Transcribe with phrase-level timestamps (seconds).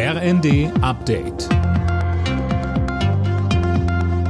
[0.00, 1.48] RND Update.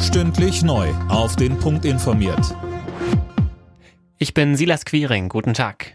[0.00, 0.88] Stündlich neu.
[1.10, 2.56] Auf den Punkt informiert.
[4.16, 5.28] Ich bin Silas Quiring.
[5.28, 5.92] Guten Tag.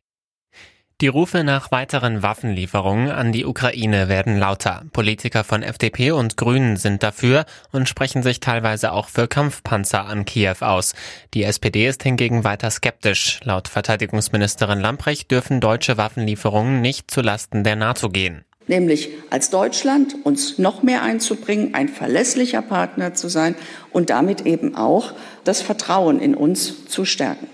[1.02, 4.84] Die Rufe nach weiteren Waffenlieferungen an die Ukraine werden lauter.
[4.94, 10.26] Politiker von FDP und Grünen sind dafür und sprechen sich teilweise auch für Kampfpanzer an
[10.26, 10.94] Kiew aus.
[11.34, 13.40] Die SPD ist hingegen weiter skeptisch.
[13.44, 20.58] Laut Verteidigungsministerin Lamprecht dürfen deutsche Waffenlieferungen nicht zulasten der NATO gehen nämlich als Deutschland uns
[20.58, 23.56] noch mehr einzubringen, ein verlässlicher Partner zu sein
[23.92, 27.48] und damit eben auch das Vertrauen in uns zu stärken.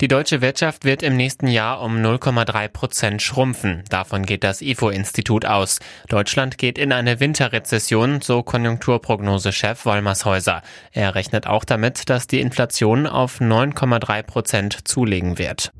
[0.00, 3.84] Die deutsche Wirtschaft wird im nächsten Jahr um 0,3 Prozent schrumpfen.
[3.90, 5.78] Davon geht das IFO-Institut aus.
[6.08, 10.62] Deutschland geht in eine Winterrezession, so Konjunkturprognosechef Wollmershäuser.
[10.92, 15.70] Er rechnet auch damit, dass die Inflation auf 9,3 Prozent zulegen wird.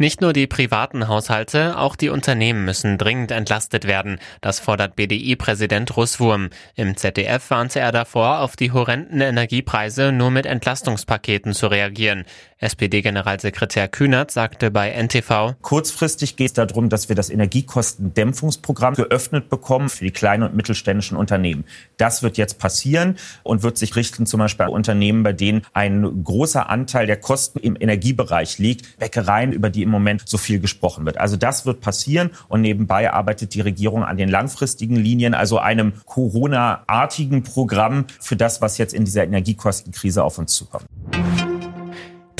[0.00, 4.18] Nicht nur die privaten Haushalte, auch die Unternehmen müssen dringend entlastet werden.
[4.40, 6.48] Das fordert BDI-Präsident Russwurm.
[6.74, 12.24] Im ZDF warnte er davor, auf die horrenden Energiepreise nur mit Entlastungspaketen zu reagieren.
[12.60, 19.88] SPD-Generalsekretär Kühnert sagte bei NTV, Kurzfristig geht es darum, dass wir das Energiekostendämpfungsprogramm geöffnet bekommen
[19.88, 21.64] für die kleinen und mittelständischen Unternehmen.
[21.96, 26.22] Das wird jetzt passieren und wird sich richten zum Beispiel an Unternehmen, bei denen ein
[26.22, 31.06] großer Anteil der Kosten im Energiebereich liegt, Bäckereien, über die im Moment so viel gesprochen
[31.06, 31.16] wird.
[31.16, 35.94] Also das wird passieren und nebenbei arbeitet die Regierung an den langfristigen Linien, also einem
[36.04, 40.84] Corona-artigen Programm für das, was jetzt in dieser Energiekostenkrise auf uns zukommt.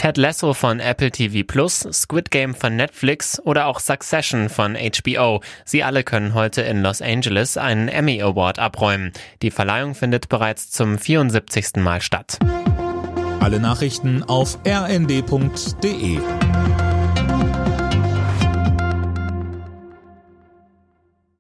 [0.00, 5.42] Ted Lasso von Apple TV Plus, Squid Game von Netflix oder auch Succession von HBO.
[5.66, 9.12] Sie alle können heute in Los Angeles einen Emmy Award abräumen.
[9.42, 11.76] Die Verleihung findet bereits zum 74.
[11.76, 12.38] Mal statt.
[13.40, 16.18] Alle Nachrichten auf rnd.de